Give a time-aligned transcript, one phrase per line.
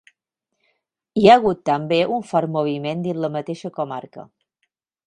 [1.23, 4.27] Hi ha hagut també un fort moviment dins la mateixa comarca.